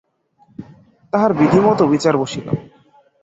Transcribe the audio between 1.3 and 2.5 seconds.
বিধিমত বিচার বসিল।